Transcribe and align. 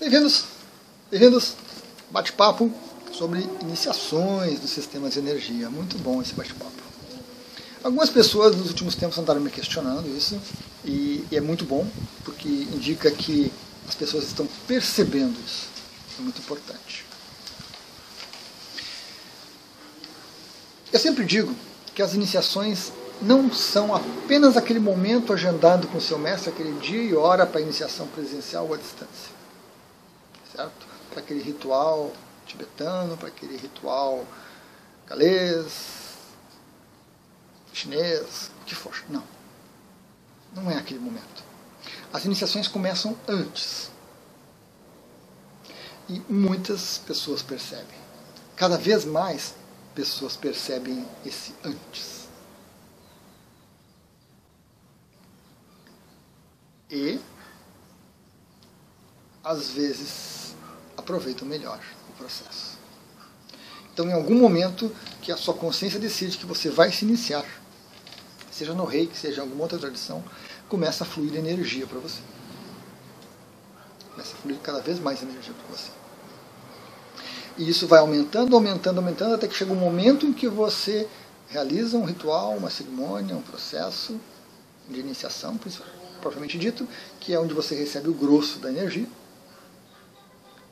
Bem-vindos, 0.00 0.46
bem-vindos. 1.08 1.54
Bate-papo 2.10 2.68
sobre 3.12 3.48
iniciações 3.62 4.58
dos 4.58 4.70
sistemas 4.70 5.12
de 5.12 5.20
energia. 5.20 5.70
Muito 5.70 5.96
bom 5.98 6.20
esse 6.20 6.34
bate-papo. 6.34 6.72
Algumas 7.82 8.10
pessoas 8.10 8.56
nos 8.56 8.70
últimos 8.70 8.96
tempos 8.96 9.16
andaram 9.18 9.40
me 9.40 9.50
questionando 9.50 10.08
isso 10.08 10.40
e, 10.84 11.24
e 11.30 11.36
é 11.36 11.40
muito 11.40 11.64
bom 11.64 11.86
porque 12.24 12.48
indica 12.48 13.08
que 13.08 13.52
as 13.88 13.94
pessoas 13.94 14.24
estão 14.24 14.48
percebendo 14.66 15.38
isso. 15.46 15.68
É 16.18 16.22
muito 16.22 16.40
importante. 16.40 17.06
Eu 20.92 20.98
sempre 20.98 21.24
digo 21.24 21.54
que 21.94 22.02
as 22.02 22.14
iniciações 22.14 22.90
não 23.22 23.50
são 23.52 23.94
apenas 23.94 24.56
aquele 24.56 24.80
momento 24.80 25.32
agendado 25.32 25.86
com 25.86 25.98
o 25.98 26.00
seu 26.00 26.18
mestre, 26.18 26.50
aquele 26.50 26.76
dia 26.80 27.00
e 27.00 27.14
hora 27.14 27.46
para 27.46 27.60
iniciação 27.60 28.08
presencial 28.08 28.66
ou 28.66 28.74
à 28.74 28.76
distância. 28.76 29.33
Certo? 30.54 30.86
Para 31.10 31.20
aquele 31.20 31.42
ritual 31.42 32.12
tibetano, 32.46 33.16
para 33.16 33.28
aquele 33.28 33.56
ritual 33.56 34.26
galês, 35.06 36.16
chinês, 37.72 38.50
o 38.62 38.64
que 38.64 38.74
for. 38.74 38.94
Não. 39.08 39.24
Não 40.54 40.70
é 40.70 40.76
aquele 40.76 41.00
momento. 41.00 41.42
As 42.12 42.24
iniciações 42.24 42.68
começam 42.68 43.16
antes. 43.26 43.90
E 46.08 46.20
muitas 46.28 46.98
pessoas 46.98 47.42
percebem. 47.42 47.98
Cada 48.56 48.76
vez 48.76 49.04
mais 49.04 49.54
pessoas 49.94 50.36
percebem 50.36 51.06
esse 51.24 51.54
antes. 51.64 52.24
e 56.94 57.20
às 59.42 59.70
vezes 59.70 60.43
aproveitam 61.04 61.46
melhor 61.46 61.78
o 62.08 62.12
processo. 62.16 62.78
Então, 63.92 64.08
em 64.08 64.12
algum 64.12 64.34
momento 64.34 64.90
que 65.22 65.30
a 65.30 65.36
sua 65.36 65.54
consciência 65.54 66.00
decide 66.00 66.38
que 66.38 66.46
você 66.46 66.68
vai 66.68 66.90
se 66.90 67.04
iniciar, 67.04 67.44
seja 68.50 68.74
no 68.74 68.84
reiki, 68.84 69.16
seja 69.16 69.38
em 69.38 69.44
alguma 69.44 69.62
outra 69.62 69.78
tradição, 69.78 70.24
começa 70.68 71.04
a 71.04 71.06
fluir 71.06 71.36
energia 71.36 71.86
para 71.86 72.00
você. 72.00 72.20
Começa 74.10 74.34
a 74.34 74.36
fluir 74.38 74.58
cada 74.62 74.80
vez 74.80 74.98
mais 74.98 75.22
energia 75.22 75.52
para 75.52 75.76
você. 75.76 75.90
E 77.56 77.68
isso 77.68 77.86
vai 77.86 78.00
aumentando, 78.00 78.56
aumentando, 78.56 78.98
aumentando, 78.98 79.34
até 79.34 79.46
que 79.46 79.54
chega 79.54 79.72
um 79.72 79.76
momento 79.76 80.26
em 80.26 80.32
que 80.32 80.48
você 80.48 81.06
realiza 81.48 81.96
um 81.96 82.04
ritual, 82.04 82.56
uma 82.56 82.70
cerimônia, 82.70 83.36
um 83.36 83.42
processo 83.42 84.18
de 84.88 84.98
iniciação, 84.98 85.56
propriamente 86.20 86.58
dito, 86.58 86.88
que 87.20 87.32
é 87.32 87.38
onde 87.38 87.54
você 87.54 87.76
recebe 87.76 88.08
o 88.08 88.14
grosso 88.14 88.58
da 88.58 88.70
energia. 88.70 89.06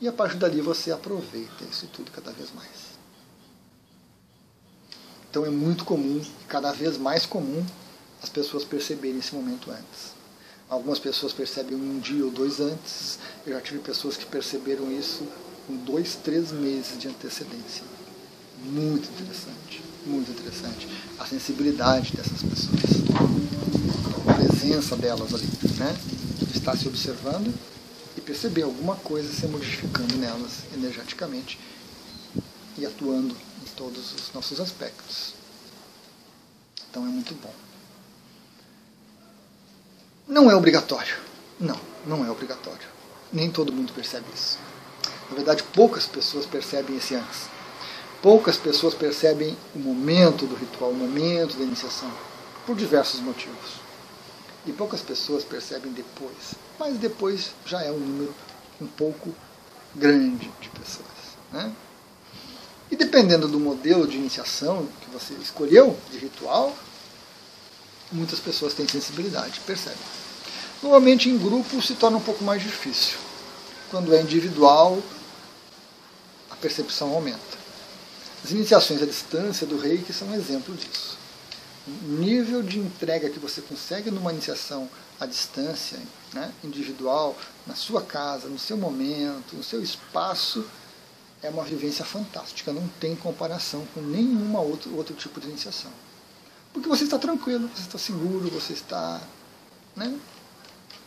E 0.00 0.08
a 0.08 0.12
partir 0.12 0.36
dali 0.36 0.60
você 0.60 0.90
aproveita 0.90 1.64
isso 1.70 1.86
tudo 1.92 2.10
cada 2.10 2.30
vez 2.32 2.50
mais. 2.54 2.96
Então 5.30 5.44
é 5.44 5.50
muito 5.50 5.84
comum, 5.84 6.22
cada 6.48 6.72
vez 6.72 6.96
mais 6.96 7.26
comum, 7.26 7.64
as 8.22 8.28
pessoas 8.28 8.64
perceberem 8.64 9.18
esse 9.18 9.34
momento 9.34 9.70
antes. 9.70 10.14
Algumas 10.68 10.98
pessoas 10.98 11.32
percebem 11.32 11.76
um 11.76 11.98
dia 11.98 12.24
ou 12.24 12.30
dois 12.30 12.60
antes. 12.60 13.18
Eu 13.46 13.52
já 13.52 13.60
tive 13.60 13.78
pessoas 13.80 14.16
que 14.16 14.26
perceberam 14.26 14.90
isso 14.90 15.26
com 15.66 15.76
dois, 15.76 16.16
três 16.16 16.52
meses 16.52 16.98
de 16.98 17.08
antecedência. 17.08 17.84
Muito 18.64 19.08
interessante, 19.10 19.82
muito 20.06 20.30
interessante. 20.30 20.88
A 21.18 21.26
sensibilidade 21.26 22.16
dessas 22.16 22.42
pessoas 22.42 22.96
presença 24.66 24.96
delas 24.96 25.32
ali, 25.32 25.46
né? 25.78 25.96
Estar 26.54 26.76
se 26.76 26.88
observando 26.88 27.52
perceber 28.26 28.62
alguma 28.62 28.96
coisa 28.96 29.32
se 29.32 29.46
modificando 29.46 30.16
nelas 30.16 30.64
energeticamente 30.74 31.58
e 32.76 32.84
atuando 32.84 33.34
em 33.62 33.70
todos 33.76 34.12
os 34.12 34.32
nossos 34.34 34.60
aspectos. 34.60 35.34
Então 36.90 37.04
é 37.04 37.08
muito 37.08 37.34
bom. 37.36 37.54
Não 40.26 40.50
é 40.50 40.56
obrigatório. 40.56 41.16
Não, 41.58 41.80
não 42.04 42.26
é 42.26 42.30
obrigatório. 42.30 42.88
Nem 43.32 43.48
todo 43.48 43.72
mundo 43.72 43.92
percebe 43.92 44.26
isso. 44.34 44.58
Na 45.30 45.36
verdade, 45.36 45.62
poucas 45.62 46.06
pessoas 46.06 46.44
percebem 46.44 46.96
esse 46.96 47.14
antes. 47.14 47.48
Poucas 48.20 48.56
pessoas 48.56 48.94
percebem 48.94 49.56
o 49.74 49.78
momento 49.78 50.46
do 50.46 50.56
ritual, 50.56 50.90
o 50.90 50.94
momento 50.94 51.56
da 51.56 51.64
iniciação, 51.64 52.10
por 52.66 52.74
diversos 52.74 53.20
motivos. 53.20 53.85
E 54.66 54.72
poucas 54.72 55.00
pessoas 55.00 55.44
percebem 55.44 55.92
depois. 55.92 56.54
Mas 56.78 56.98
depois 56.98 57.52
já 57.64 57.82
é 57.82 57.90
um 57.90 57.98
número 57.98 58.34
um 58.80 58.86
pouco 58.86 59.34
grande 59.94 60.50
de 60.60 60.68
pessoas. 60.70 61.06
Né? 61.52 61.72
E 62.90 62.96
dependendo 62.96 63.46
do 63.46 63.60
modelo 63.60 64.06
de 64.06 64.16
iniciação 64.16 64.88
que 65.00 65.10
você 65.10 65.34
escolheu, 65.34 65.96
de 66.10 66.18
ritual, 66.18 66.76
muitas 68.10 68.40
pessoas 68.40 68.74
têm 68.74 68.88
sensibilidade, 68.88 69.60
percebem. 69.60 69.98
Normalmente 70.82 71.28
em 71.28 71.38
grupo 71.38 71.80
se 71.80 71.94
torna 71.94 72.18
um 72.18 72.22
pouco 72.22 72.44
mais 72.44 72.62
difícil. 72.62 73.18
Quando 73.90 74.14
é 74.14 74.20
individual, 74.20 75.00
a 76.50 76.56
percepção 76.56 77.12
aumenta. 77.12 77.56
As 78.44 78.50
iniciações 78.50 79.00
à 79.00 79.06
distância 79.06 79.66
do 79.66 79.78
reiki 79.78 80.12
são 80.12 80.28
um 80.28 80.34
exemplo 80.34 80.74
disso 80.74 81.25
nível 81.86 82.62
de 82.62 82.78
entrega 82.78 83.30
que 83.30 83.38
você 83.38 83.60
consegue 83.60 84.10
numa 84.10 84.32
iniciação 84.32 84.88
à 85.20 85.26
distância, 85.26 85.98
né, 86.32 86.52
individual, 86.64 87.36
na 87.66 87.74
sua 87.74 88.02
casa, 88.02 88.48
no 88.48 88.58
seu 88.58 88.76
momento, 88.76 89.54
no 89.54 89.62
seu 89.62 89.82
espaço, 89.82 90.66
é 91.42 91.48
uma 91.48 91.62
vivência 91.62 92.04
fantástica. 92.04 92.72
Não 92.72 92.86
tem 93.00 93.14
comparação 93.14 93.86
com 93.94 94.00
nenhuma 94.00 94.60
outro, 94.60 94.94
outro 94.96 95.14
tipo 95.14 95.40
de 95.40 95.48
iniciação. 95.48 95.90
Porque 96.72 96.88
você 96.88 97.04
está 97.04 97.18
tranquilo, 97.18 97.70
você 97.74 97.82
está 97.82 97.98
seguro, 97.98 98.50
você 98.50 98.72
está 98.72 99.20
né, 99.94 100.18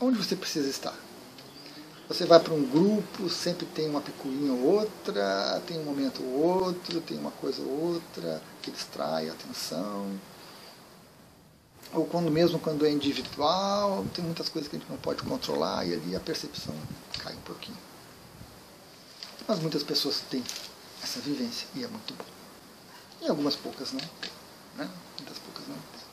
onde 0.00 0.18
você 0.18 0.36
precisa 0.36 0.68
estar. 0.68 0.94
Você 2.08 2.24
vai 2.24 2.38
para 2.38 2.54
um 2.54 2.64
grupo, 2.64 3.28
sempre 3.28 3.66
tem 3.66 3.88
uma 3.88 4.00
picuinha 4.00 4.52
ou 4.52 4.62
outra, 4.62 5.60
tem 5.66 5.80
um 5.80 5.84
momento 5.84 6.22
ou 6.22 6.64
outro, 6.64 7.00
tem 7.00 7.18
uma 7.18 7.32
coisa 7.32 7.62
ou 7.62 7.94
outra 7.94 8.40
que 8.62 8.70
distrai 8.70 9.28
a 9.28 9.32
atenção 9.32 10.16
ou 11.92 12.04
quando 12.04 12.30
mesmo 12.30 12.58
quando 12.58 12.84
é 12.84 12.90
individual, 12.90 14.04
tem 14.14 14.24
muitas 14.24 14.48
coisas 14.48 14.68
que 14.68 14.76
a 14.76 14.78
gente 14.78 14.90
não 14.90 14.98
pode 14.98 15.22
controlar 15.22 15.86
e 15.86 15.94
ali 15.94 16.16
a 16.16 16.20
percepção 16.20 16.74
cai 17.18 17.34
um 17.34 17.40
pouquinho. 17.40 17.78
Mas 19.46 19.60
muitas 19.60 19.82
pessoas 19.82 20.20
têm 20.28 20.42
essa 21.02 21.20
vivência 21.20 21.68
e 21.74 21.84
é 21.84 21.88
muito 21.88 22.14
bom. 22.14 22.24
E 23.22 23.28
algumas 23.28 23.54
poucas 23.54 23.92
não 23.92 24.00
têm. 24.00 24.30
Né? 24.76 24.88
Muitas 25.18 25.38
poucas 25.38 25.66
não 25.68 25.74
têm. 25.74 26.06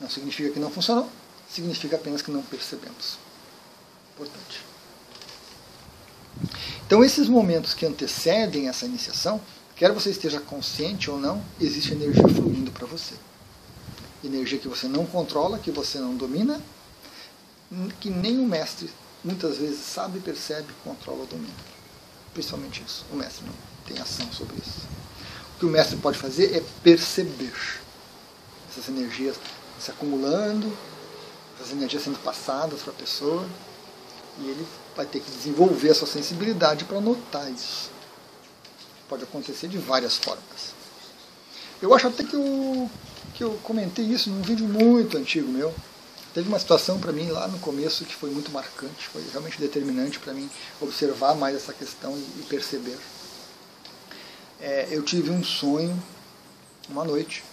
Não 0.00 0.10
significa 0.10 0.50
que 0.50 0.60
não 0.60 0.70
funcionou, 0.70 1.08
significa 1.48 1.96
apenas 1.96 2.22
que 2.22 2.30
não 2.30 2.42
percebemos. 2.42 3.18
Importante. 4.14 4.62
Então 6.86 7.02
esses 7.02 7.28
momentos 7.28 7.74
que 7.74 7.86
antecedem 7.86 8.68
essa 8.68 8.84
iniciação, 8.84 9.40
quer 9.74 9.92
você 9.92 10.10
esteja 10.10 10.40
consciente 10.40 11.10
ou 11.10 11.18
não, 11.18 11.42
existe 11.60 11.92
energia 11.92 12.28
fluindo 12.28 12.70
para 12.70 12.86
você 12.86 13.14
energia 14.24 14.58
que 14.58 14.68
você 14.68 14.88
não 14.88 15.06
controla, 15.06 15.58
que 15.58 15.70
você 15.70 15.98
não 15.98 16.16
domina, 16.16 16.60
que 18.00 18.10
nem 18.10 18.38
o 18.38 18.46
mestre 18.46 18.90
muitas 19.22 19.58
vezes 19.58 19.80
sabe, 19.80 20.20
percebe, 20.20 20.68
controla 20.84 21.20
ou 21.20 21.26
domina. 21.26 21.54
Principalmente 22.32 22.82
isso. 22.86 23.04
O 23.12 23.16
mestre 23.16 23.44
não 23.44 23.54
tem 23.86 24.00
ação 24.00 24.30
sobre 24.32 24.56
isso. 24.56 24.86
O 25.54 25.58
que 25.58 25.66
o 25.66 25.70
mestre 25.70 25.96
pode 25.96 26.18
fazer 26.18 26.56
é 26.56 26.62
perceber 26.82 27.52
essas 28.70 28.88
energias 28.88 29.36
se 29.80 29.90
acumulando, 29.90 30.76
essas 31.56 31.72
energias 31.72 32.02
sendo 32.02 32.18
passadas 32.18 32.82
para 32.82 32.92
a 32.92 32.96
pessoa, 32.96 33.46
e 34.40 34.48
ele 34.48 34.66
vai 34.96 35.06
ter 35.06 35.20
que 35.20 35.30
desenvolver 35.30 35.90
a 35.90 35.94
sua 35.94 36.06
sensibilidade 36.06 36.84
para 36.84 37.00
notar 37.00 37.50
isso. 37.50 37.90
Pode 39.08 39.24
acontecer 39.24 39.68
de 39.68 39.78
várias 39.78 40.16
formas. 40.16 40.77
Eu 41.80 41.94
acho 41.94 42.08
até 42.08 42.24
que 42.24 42.36
o 42.36 42.90
que 43.34 43.44
eu 43.44 43.52
comentei 43.62 44.04
isso 44.04 44.28
num 44.30 44.42
vídeo 44.42 44.66
muito 44.66 45.16
antigo 45.16 45.48
meu. 45.48 45.72
Teve 46.34 46.48
uma 46.48 46.58
situação 46.58 46.98
para 46.98 47.12
mim 47.12 47.30
lá 47.30 47.46
no 47.46 47.58
começo 47.60 48.04
que 48.04 48.14
foi 48.14 48.30
muito 48.30 48.50
marcante, 48.50 49.06
foi 49.06 49.24
realmente 49.30 49.60
determinante 49.60 50.18
para 50.18 50.34
mim 50.34 50.50
observar 50.80 51.34
mais 51.36 51.54
essa 51.54 51.72
questão 51.72 52.16
e 52.18 52.42
perceber. 52.48 52.98
É, 54.60 54.88
eu 54.90 55.02
tive 55.04 55.30
um 55.30 55.42
sonho, 55.44 56.00
uma 56.88 57.04
noite, 57.04 57.44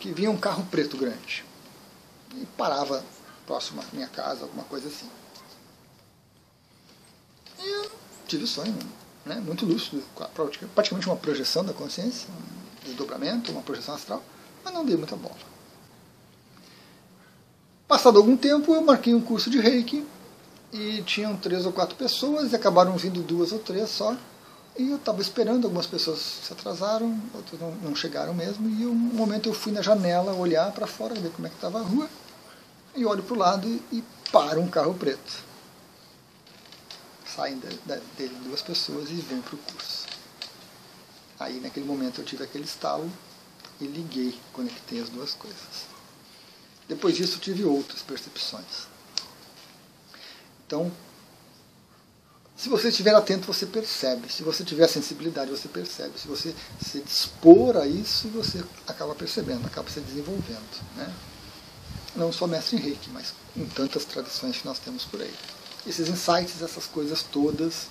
que 0.00 0.10
vinha 0.10 0.30
um 0.30 0.38
carro 0.38 0.66
preto 0.70 0.96
grande 0.96 1.44
e 2.34 2.46
parava 2.56 3.04
próximo 3.46 3.82
à 3.82 3.84
minha 3.92 4.08
casa, 4.08 4.44
alguma 4.44 4.64
coisa 4.64 4.88
assim. 4.88 5.08
E 7.58 7.68
eu 7.68 7.90
tive 8.26 8.44
o 8.44 8.46
sonho, 8.46 8.76
né, 9.24 9.36
muito 9.36 9.66
lúcido, 9.66 10.02
praticamente 10.74 11.06
uma 11.06 11.16
projeção 11.16 11.62
da 11.62 11.74
consciência, 11.74 12.28
desdobramento, 12.84 13.50
uma 13.50 13.62
projeção 13.62 13.94
astral 13.94 14.22
mas 14.64 14.72
não 14.72 14.84
dei 14.84 14.96
muita 14.96 15.14
bola. 15.14 15.36
Passado 17.86 18.16
algum 18.16 18.36
tempo, 18.36 18.74
eu 18.74 18.80
marquei 18.80 19.14
um 19.14 19.20
curso 19.20 19.50
de 19.50 19.60
reiki 19.60 20.04
e 20.72 21.02
tinham 21.02 21.36
três 21.36 21.66
ou 21.66 21.72
quatro 21.72 21.94
pessoas 21.94 22.50
e 22.50 22.56
acabaram 22.56 22.96
vindo 22.96 23.22
duas 23.22 23.52
ou 23.52 23.58
três 23.58 23.90
só. 23.90 24.16
E 24.76 24.90
eu 24.90 24.96
estava 24.96 25.20
esperando, 25.20 25.66
algumas 25.66 25.86
pessoas 25.86 26.18
se 26.18 26.52
atrasaram, 26.52 27.20
outras 27.32 27.60
não, 27.60 27.70
não 27.76 27.94
chegaram 27.94 28.34
mesmo. 28.34 28.68
E 28.68 28.86
um 28.86 28.94
momento 28.94 29.48
eu 29.48 29.52
fui 29.52 29.70
na 29.70 29.82
janela 29.82 30.32
olhar 30.32 30.72
para 30.72 30.86
fora, 30.86 31.14
ver 31.14 31.30
como 31.30 31.46
é 31.46 31.50
que 31.50 31.56
estava 31.56 31.78
a 31.78 31.82
rua. 31.82 32.08
E 32.96 33.04
olho 33.04 33.22
para 33.22 33.34
o 33.34 33.38
lado 33.38 33.68
e, 33.92 34.02
para 34.32 34.58
um 34.58 34.66
carro 34.66 34.94
preto. 34.94 35.44
Saem 37.24 37.56
dele 37.58 38.36
duas 38.44 38.62
pessoas 38.62 39.10
e 39.10 39.14
vêm 39.14 39.40
para 39.40 39.54
o 39.54 39.58
curso. 39.58 40.06
Aí 41.38 41.60
naquele 41.60 41.86
momento 41.86 42.20
eu 42.20 42.24
tive 42.24 42.44
aquele 42.44 42.64
estalo 42.64 43.10
e 43.80 43.86
liguei, 43.86 44.38
conectei 44.52 45.00
as 45.00 45.08
duas 45.08 45.34
coisas. 45.34 45.86
Depois 46.88 47.16
disso 47.16 47.38
tive 47.38 47.64
outras 47.64 48.02
percepções. 48.02 48.86
Então, 50.66 50.92
se 52.56 52.68
você 52.68 52.88
estiver 52.88 53.14
atento, 53.14 53.46
você 53.46 53.66
percebe. 53.66 54.32
Se 54.32 54.42
você 54.42 54.64
tiver 54.64 54.86
sensibilidade, 54.86 55.50
você 55.50 55.68
percebe. 55.68 56.18
Se 56.18 56.28
você 56.28 56.54
se 56.80 57.00
dispor 57.00 57.76
a 57.76 57.86
isso, 57.86 58.28
você 58.28 58.62
acaba 58.86 59.14
percebendo, 59.14 59.66
acaba 59.66 59.90
se 59.90 60.00
desenvolvendo. 60.00 60.82
Né? 60.96 61.12
Não 62.14 62.32
só 62.32 62.46
mestre 62.46 62.76
em 62.76 62.80
reiki, 62.80 63.10
mas 63.10 63.34
em 63.56 63.66
tantas 63.66 64.04
tradições 64.04 64.58
que 64.58 64.66
nós 64.66 64.78
temos 64.78 65.04
por 65.04 65.20
aí. 65.20 65.34
Esses 65.86 66.08
insights, 66.08 66.62
essas 66.62 66.86
coisas 66.86 67.22
todas 67.24 67.88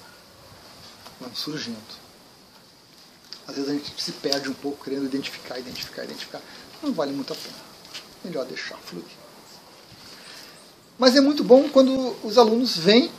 vão 1.19 1.33
surgindo. 1.35 2.02
Às 3.47 3.55
vezes 3.55 3.69
a 3.69 3.73
gente 3.73 4.01
se 4.01 4.11
perde 4.13 4.49
um 4.49 4.53
pouco 4.53 4.83
querendo 4.83 5.05
identificar, 5.05 5.59
identificar, 5.59 6.03
identificar. 6.03 6.41
Não 6.81 6.93
vale 6.93 7.11
muito 7.11 7.33
a 7.33 7.35
pena. 7.35 7.55
Melhor 8.23 8.45
deixar 8.45 8.77
fluir. 8.77 9.05
Mas 10.97 11.15
é 11.15 11.21
muito 11.21 11.43
bom 11.43 11.67
quando 11.69 12.15
os 12.23 12.37
alunos 12.37 12.77
vêm 12.77 13.11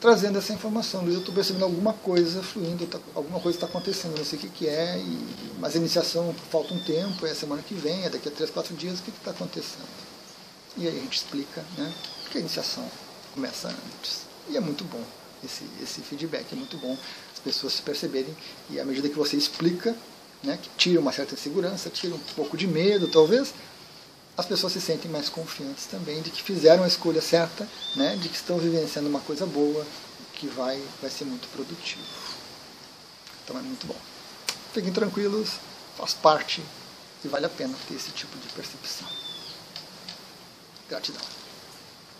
trazendo 0.00 0.38
essa 0.38 0.52
informação. 0.52 1.06
Eu 1.06 1.20
estou 1.20 1.32
percebendo 1.32 1.64
alguma 1.64 1.92
coisa 1.92 2.42
fluindo, 2.42 2.86
tá, 2.86 2.98
alguma 3.14 3.38
coisa 3.38 3.56
está 3.56 3.66
acontecendo, 3.66 4.18
não 4.18 4.24
sei 4.24 4.36
o 4.36 4.42
que, 4.42 4.48
que 4.48 4.68
é, 4.68 4.98
e, 4.98 5.52
mas 5.60 5.76
a 5.76 5.78
iniciação 5.78 6.34
falta 6.50 6.74
um 6.74 6.82
tempo, 6.82 7.24
é 7.24 7.32
semana 7.32 7.62
que 7.62 7.74
vem, 7.74 8.04
é 8.04 8.10
daqui 8.10 8.28
a 8.28 8.32
três, 8.32 8.50
quatro 8.50 8.74
dias, 8.74 8.98
o 8.98 9.02
que 9.02 9.10
está 9.10 9.30
acontecendo? 9.30 9.86
E 10.76 10.88
aí 10.88 10.98
a 10.98 11.00
gente 11.02 11.18
explica, 11.18 11.64
né? 11.78 11.92
Porque 12.22 12.38
a 12.38 12.40
iniciação 12.40 12.84
começa 13.32 13.68
antes. 13.68 14.22
E 14.48 14.56
é 14.56 14.60
muito 14.60 14.82
bom 14.84 15.04
esse, 15.44 15.64
esse 15.82 16.00
feedback, 16.00 16.46
é 16.52 16.56
muito 16.56 16.76
bom 16.76 16.96
as 17.32 17.38
pessoas 17.40 17.74
se 17.74 17.82
perceberem, 17.82 18.36
e 18.70 18.78
à 18.78 18.84
medida 18.84 19.08
que 19.08 19.16
você 19.16 19.36
explica, 19.36 19.96
né, 20.42 20.58
que 20.60 20.68
tira 20.76 21.00
uma 21.00 21.12
certa 21.12 21.34
insegurança, 21.34 21.90
tira 21.90 22.14
um 22.14 22.18
pouco 22.36 22.56
de 22.56 22.66
medo, 22.66 23.08
talvez, 23.08 23.54
as 24.36 24.46
pessoas 24.46 24.72
se 24.72 24.80
sentem 24.80 25.10
mais 25.10 25.28
confiantes 25.28 25.86
também 25.86 26.22
de 26.22 26.30
que 26.30 26.42
fizeram 26.42 26.84
a 26.84 26.88
escolha 26.88 27.20
certa, 27.20 27.68
né, 27.94 28.16
de 28.16 28.28
que 28.28 28.36
estão 28.36 28.58
vivenciando 28.58 29.08
uma 29.08 29.20
coisa 29.20 29.46
boa, 29.46 29.86
que 30.34 30.46
vai, 30.48 30.82
vai 31.00 31.10
ser 31.10 31.24
muito 31.24 31.46
produtivo. 31.52 32.02
Então 33.44 33.58
é 33.58 33.62
muito 33.62 33.86
bom. 33.86 33.96
Fiquem 34.72 34.92
tranquilos, 34.92 35.50
faz 35.96 36.14
parte 36.14 36.62
e 37.24 37.28
vale 37.28 37.46
a 37.46 37.48
pena 37.48 37.74
ter 37.86 37.94
esse 37.94 38.10
tipo 38.10 38.36
de 38.38 38.48
percepção. 38.48 39.08
Gratidão. 40.88 41.41